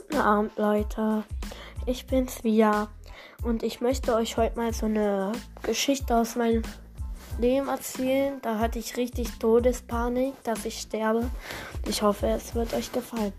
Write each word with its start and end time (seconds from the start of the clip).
Guten 0.00 0.20
Abend, 0.20 0.56
Leute. 0.56 1.24
Ich 1.84 2.06
bin's 2.06 2.42
Via 2.42 2.88
und 3.42 3.62
ich 3.62 3.82
möchte 3.82 4.14
euch 4.14 4.36
heute 4.38 4.58
mal 4.58 4.72
so 4.72 4.86
eine 4.86 5.32
Geschichte 5.62 6.16
aus 6.16 6.36
meinem 6.36 6.62
Leben 7.38 7.68
erzählen. 7.68 8.40
Da 8.40 8.58
hatte 8.58 8.78
ich 8.78 8.96
richtig 8.96 9.38
Todespanik, 9.38 10.42
dass 10.42 10.64
ich 10.64 10.80
sterbe. 10.80 11.30
Ich 11.86 12.00
hoffe, 12.00 12.28
es 12.28 12.54
wird 12.54 12.72
euch 12.72 12.90
gefallen. 12.92 13.34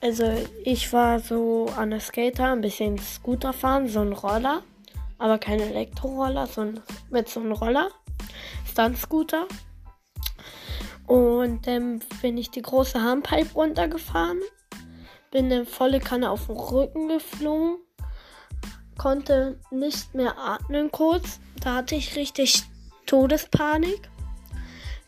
Also, 0.00 0.30
ich 0.64 0.92
war 0.92 1.18
so 1.18 1.66
an 1.76 1.90
der 1.90 2.00
Skater, 2.00 2.52
ein 2.52 2.60
bisschen 2.60 2.96
Scooter 2.98 3.52
fahren, 3.52 3.88
so 3.88 4.00
ein 4.00 4.12
Roller, 4.12 4.62
aber 5.18 5.38
kein 5.38 5.60
Elektroroller, 5.60 6.46
sondern 6.46 6.84
mit 7.10 7.28
so 7.28 7.40
einem 7.40 7.52
Roller, 7.52 7.88
Stunt-Scooter. 8.70 9.46
Und 11.06 11.66
dann 11.66 12.00
bin 12.22 12.38
ich 12.38 12.50
die 12.50 12.62
große 12.62 13.02
Harmpipe 13.02 13.54
runtergefahren 13.54 14.40
bin 15.30 15.50
dann 15.50 15.66
volle 15.66 16.00
Kanne 16.00 16.30
auf 16.30 16.46
den 16.46 16.56
Rücken 16.56 17.08
geflogen, 17.08 17.78
konnte 18.98 19.58
nicht 19.70 20.14
mehr 20.14 20.38
atmen 20.38 20.90
kurz. 20.90 21.40
Da 21.60 21.76
hatte 21.76 21.94
ich 21.94 22.16
richtig 22.16 22.64
Todespanik. 23.06 24.08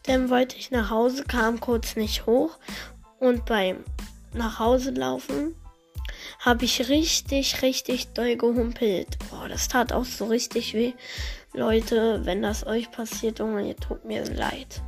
Dann 0.04 0.30
wollte 0.30 0.56
ich 0.56 0.70
nach 0.70 0.90
Hause, 0.90 1.24
kam 1.24 1.60
kurz 1.60 1.96
nicht 1.96 2.26
hoch 2.26 2.58
und 3.20 3.44
beim 3.44 3.84
nach 4.32 4.58
Hause 4.58 4.90
laufen 4.90 5.54
habe 6.42 6.64
ich 6.64 6.88
richtig, 6.88 7.62
richtig 7.62 8.12
doll 8.14 8.36
gehumpelt. 8.36 9.18
Boah, 9.30 9.48
das 9.48 9.68
tat 9.68 9.92
auch 9.92 10.04
so 10.04 10.26
richtig 10.26 10.74
weh. 10.74 10.92
Leute, 11.52 12.24
wenn 12.24 12.42
das 12.42 12.66
euch 12.66 12.90
passiert, 12.90 13.38
Junge, 13.38 13.68
ihr 13.68 13.76
tut 13.76 14.04
mir 14.04 14.24
leid. 14.24 14.82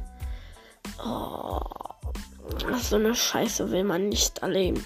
Oh, 1.05 1.61
so 2.81 2.97
eine 2.97 3.15
Scheiße 3.15 3.71
will 3.71 3.85
man 3.85 4.09
nicht 4.09 4.39
erleben. 4.39 4.85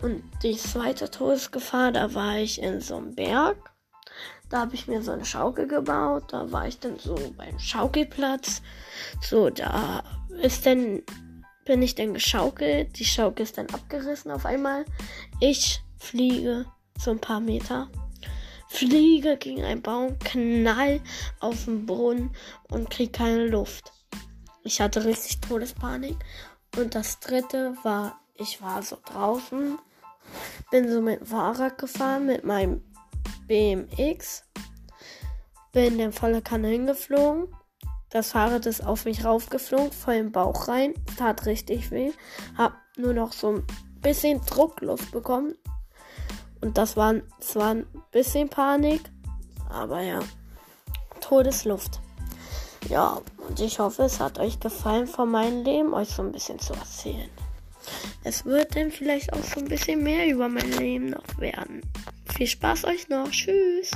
Und 0.00 0.22
die 0.42 0.56
zweite 0.56 1.10
Todesgefahr, 1.10 1.92
da 1.92 2.14
war 2.14 2.38
ich 2.38 2.60
in 2.60 2.80
so 2.80 2.96
einem 2.96 3.14
Berg. 3.14 3.56
Da 4.50 4.60
habe 4.60 4.74
ich 4.74 4.86
mir 4.86 5.02
so 5.02 5.12
eine 5.12 5.24
Schaukel 5.24 5.66
gebaut. 5.66 6.24
Da 6.32 6.50
war 6.52 6.66
ich 6.66 6.78
dann 6.78 6.98
so 6.98 7.14
beim 7.36 7.58
Schaukelplatz. 7.58 8.62
So, 9.20 9.48
da 9.48 10.02
ist 10.42 10.66
dann, 10.66 11.02
bin 11.64 11.82
ich 11.82 11.94
dann 11.94 12.14
geschaukelt. 12.14 12.98
Die 12.98 13.04
Schaukel 13.04 13.44
ist 13.44 13.58
dann 13.58 13.68
abgerissen 13.70 14.30
auf 14.30 14.44
einmal. 14.44 14.84
Ich 15.40 15.82
fliege 15.98 16.66
so 16.98 17.12
ein 17.12 17.20
paar 17.20 17.40
Meter. 17.40 17.88
Fliege 18.68 19.36
gegen 19.36 19.64
einen 19.64 19.82
Baum, 19.82 20.18
knall 20.18 21.00
auf 21.40 21.66
den 21.66 21.86
Brunnen 21.86 22.34
und 22.70 22.90
krieg 22.90 23.12
keine 23.12 23.46
Luft. 23.46 23.92
Ich 24.64 24.80
hatte 24.80 25.04
richtig 25.04 25.40
Todespanik. 25.40 26.16
Und 26.76 26.94
das 26.94 27.20
dritte 27.20 27.76
war, 27.82 28.20
ich 28.34 28.62
war 28.62 28.82
so 28.82 28.96
draußen 29.04 29.78
bin 30.70 30.90
so 30.90 31.00
mit 31.00 31.20
dem 31.20 31.26
Fahrrad 31.26 31.78
gefahren, 31.78 32.26
mit 32.26 32.44
meinem 32.44 32.82
BMX. 33.46 34.44
Bin 35.72 35.98
dann 35.98 36.12
volle 36.12 36.42
Kanne 36.42 36.68
hingeflogen. 36.68 37.48
Das 38.10 38.32
Fahrrad 38.32 38.66
ist 38.66 38.84
auf 38.84 39.04
mich 39.06 39.24
raufgeflogen, 39.24 39.92
voll 39.92 40.14
im 40.14 40.32
Bauch 40.32 40.68
rein. 40.68 40.94
Tat 41.16 41.46
richtig 41.46 41.90
weh. 41.90 42.12
Hab 42.56 42.74
nur 42.96 43.14
noch 43.14 43.32
so 43.32 43.54
ein 43.54 43.66
bisschen 44.00 44.40
Druckluft 44.44 45.12
bekommen. 45.12 45.54
Und 46.60 46.78
das 46.78 46.96
war 46.96 47.14
zwar 47.40 47.74
ein 47.74 47.86
bisschen 48.12 48.48
Panik, 48.48 49.00
aber 49.68 50.02
ja, 50.02 50.20
Todesluft. 51.20 52.00
Ja, 52.88 53.20
und 53.48 53.60
ich 53.60 53.78
hoffe, 53.78 54.02
es 54.02 54.20
hat 54.20 54.38
euch 54.38 54.60
gefallen, 54.60 55.06
von 55.06 55.30
meinem 55.30 55.64
Leben 55.64 55.94
euch 55.94 56.08
so 56.08 56.22
ein 56.22 56.32
bisschen 56.32 56.58
zu 56.58 56.74
erzählen. 56.74 57.30
Es 58.24 58.44
wird 58.44 58.76
dann 58.76 58.90
vielleicht 58.90 59.32
auch 59.32 59.42
so 59.42 59.60
ein 59.60 59.68
bisschen 59.68 60.02
mehr 60.02 60.28
über 60.28 60.48
mein 60.48 60.70
Leben 60.72 61.10
noch 61.10 61.38
werden. 61.38 61.82
Viel 62.36 62.46
Spaß 62.46 62.84
euch 62.84 63.08
noch. 63.08 63.30
Tschüss. 63.30 63.90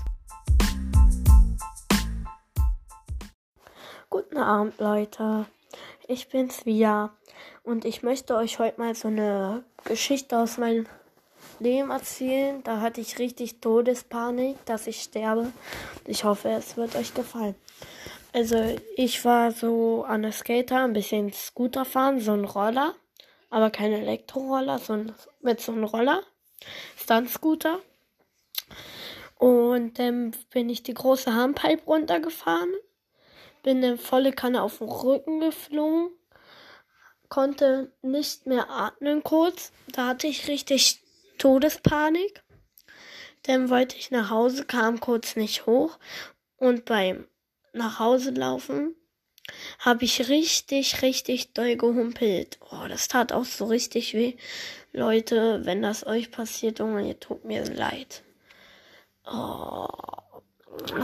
Guten 4.09 4.39
Abend, 4.39 4.79
Leute. 4.79 5.47
Ich 6.09 6.29
bin's 6.29 6.65
Via 6.65 7.11
und 7.65 7.85
ich 7.85 8.03
möchte 8.03 8.37
euch 8.37 8.59
heute 8.59 8.81
mal 8.81 8.95
so 8.95 9.09
eine 9.09 9.65
Geschichte 9.85 10.39
aus 10.39 10.57
meinem 10.59 10.87
Leben 11.59 11.91
erzählen. 11.91 12.63
Da 12.63 12.81
hatte 12.81 13.01
ich 13.01 13.19
richtig 13.19 13.61
Todespanik, 13.61 14.57
dass 14.67 14.87
ich 14.87 15.03
sterbe. 15.03 15.53
Ich 16.05 16.25
hoffe, 16.25 16.51
es 16.51 16.77
wird 16.77 16.97
euch 16.97 17.15
gefallen. 17.15 17.55
Also, 18.37 18.77
ich 18.97 19.25
war 19.25 19.51
so 19.51 20.05
an 20.05 20.21
der 20.21 20.33
Skater, 20.33 20.85
ein 20.85 20.93
bisschen 20.93 21.33
Scooter 21.33 21.87
fahren, 21.87 22.21
so 22.21 22.33
ein 22.33 22.45
Roller 22.45 22.95
aber 23.51 23.71
kein 23.71 23.93
Elektroroller, 23.93 24.79
sondern 24.79 25.17
mit 25.41 25.61
so 25.61 25.73
einem 25.73 25.85
Roller, 25.85 26.23
Stunt-Scooter. 26.97 27.81
Und 29.37 29.99
dann 29.99 30.35
bin 30.51 30.69
ich 30.69 30.83
die 30.83 30.95
große 30.95 31.33
Harmpipe 31.33 31.85
runtergefahren, 31.85 32.73
bin 33.63 33.83
dann 33.83 33.99
volle 33.99 34.33
Kanne 34.33 34.63
auf 34.63 34.79
den 34.79 34.89
Rücken 34.89 35.41
geflogen, 35.41 36.11
konnte 37.29 37.93
nicht 38.03 38.47
mehr 38.47 38.71
atmen 38.71 39.23
kurz. 39.23 39.73
Da 39.93 40.09
hatte 40.09 40.27
ich 40.27 40.49
richtig 40.49 41.03
Todespanik. 41.39 42.43
Dann 43.43 43.71
wollte 43.71 43.97
ich 43.97 44.11
nach 44.11 44.31
Hause, 44.31 44.65
kam 44.65 45.01
kurz 45.01 45.37
nicht 45.37 45.67
hoch 45.67 45.99
und 46.57 46.85
beim 46.85 47.29
nach 47.77 47.99
Hause 47.99 48.31
laufen 48.31 48.95
habe 49.79 50.05
ich 50.05 50.29
richtig, 50.29 51.03
richtig 51.03 51.53
doll 51.53 51.77
gehumpelt. 51.77 52.59
Oh, 52.71 52.89
das 52.89 53.09
tat 53.09 53.33
auch 53.33 53.45
so 53.45 53.67
richtig 53.67 54.15
weh. 54.15 54.35
Leute, 54.93 55.61
wenn 55.65 55.83
das 55.83 56.07
euch 56.07 56.31
passiert, 56.31 56.79
Junge, 56.79 57.07
ihr 57.07 57.21
tut 57.21 57.45
mir 57.45 57.65
leid. 57.65 58.23
Oh, 59.25 59.87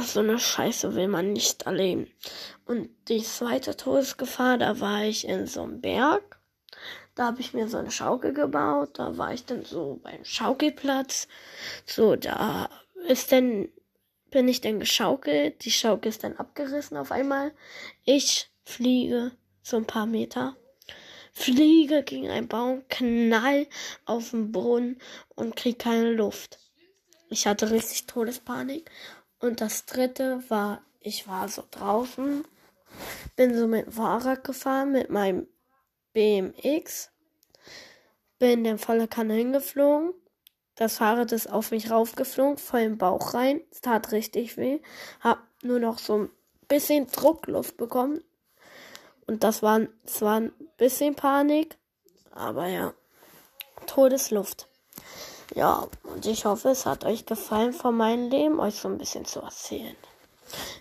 so 0.03 0.21
eine 0.21 0.38
Scheiße 0.38 0.94
will 0.94 1.09
man 1.09 1.33
nicht 1.33 1.62
erleben. 1.62 2.09
Und 2.66 2.91
die 3.09 3.22
zweite 3.22 3.77
Todesgefahr, 3.77 4.59
da 4.59 4.81
war 4.81 5.04
ich 5.04 5.27
in 5.27 5.47
so 5.47 5.62
einem 5.62 5.81
Berg. 5.81 6.39
Da 7.15 7.27
habe 7.27 7.41
ich 7.41 7.53
mir 7.53 7.69
so 7.69 7.78
eine 7.78 7.91
Schaukel 7.91 8.33
gebaut. 8.33 8.99
Da 8.99 9.19
war 9.19 9.34
ich 9.34 9.44
dann 9.44 9.65
so 9.65 10.00
beim 10.03 10.25
Schaukelplatz. 10.25 11.28
So, 11.84 12.16
da 12.16 12.71
ist 13.06 13.33
dann 13.33 13.69
bin 14.32 14.48
ich 14.48 14.60
dann 14.60 14.81
geschaukelt. 14.81 15.65
Die 15.65 15.70
Schaukel 15.70 16.09
ist 16.09 16.25
dann 16.25 16.37
abgerissen 16.37 16.97
auf 16.97 17.12
einmal. 17.12 17.53
Ich 18.04 18.50
fliege 18.65 19.31
so 19.62 19.76
ein 19.76 19.87
paar 19.87 20.06
Meter. 20.06 20.56
Fliege 21.32 22.03
gegen 22.03 22.28
einen 22.28 22.48
Baum, 22.48 22.82
knall 22.88 23.69
auf 24.04 24.31
den 24.31 24.50
Brunnen 24.50 25.00
und 25.34 25.54
krieg 25.54 25.78
keine 25.78 26.12
Luft. 26.12 26.59
Ich 27.28 27.47
hatte 27.47 27.71
richtig 27.71 28.06
Todespanik. 28.06 28.91
Und 29.38 29.60
das 29.60 29.87
dritte 29.87 30.42
war, 30.48 30.84
ich 31.00 31.28
war 31.28 31.48
so 31.48 31.65
draußen, 31.71 32.44
bin 33.37 33.56
so 33.56 33.66
mit 33.66 33.87
dem 33.87 33.92
Fahrrad 33.92 34.44
gefahren, 34.44 34.92
mit 34.92 35.10
meinem 35.10 35.47
BMX, 36.12 37.10
bin 38.38 38.65
dann 38.65 38.78
volle 38.78 39.09
Kanne 39.09 39.34
hingeflogen 39.34 40.12
das 40.82 40.98
Fahrrad 40.98 41.32
ist 41.32 41.50
auf 41.50 41.70
mich 41.70 41.91
raufgeflogen, 41.91 42.59
voll 42.59 42.81
im 42.81 42.98
Bauch 42.98 43.34
rein. 43.34 43.60
Es 43.70 43.81
tat 43.81 44.12
richtig 44.12 44.56
weh. 44.56 44.81
Hab 45.20 45.38
nur 45.62 45.78
noch 45.78 45.98
so 45.98 46.19
ein 46.19 46.31
bisschen 46.69 47.06
Druckluft 47.06 47.76
bekommen. 47.76 48.22
Und 49.26 49.44
das 49.44 49.62
war 49.62 49.81
zwar 50.04 50.41
ein 50.41 50.53
bisschen 50.78 51.15
Panik, 51.15 51.76
aber 52.32 52.66
ja, 52.66 52.94
Todesluft. 53.87 54.69
Ja, 55.54 55.87
und 56.03 56.26
ich 56.26 56.44
hoffe, 56.44 56.71
es 56.71 56.87
hat 56.87 57.04
euch 57.04 57.26
gefallen, 57.26 57.72
von 57.72 57.97
meinem 57.97 58.31
Leben 58.31 58.59
euch 58.59 58.75
so 58.75 58.88
ein 58.88 58.98
bisschen 58.98 59.25
zu 59.25 59.41
erzählen. 59.41 59.97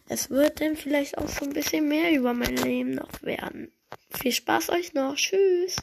Es 0.09 0.29
wird 0.29 0.59
dann 0.61 0.75
vielleicht 0.75 1.17
auch 1.17 1.28
so 1.28 1.45
ein 1.45 1.53
bisschen 1.53 1.88
mehr 1.88 2.11
über 2.11 2.34
mein 2.34 2.57
Leben 2.57 2.95
noch 2.95 3.22
werden. 3.22 3.72
Viel 4.09 4.31
Spaß 4.31 4.70
euch 4.72 4.93
noch. 4.93 5.16
Tschüss. 5.16 5.78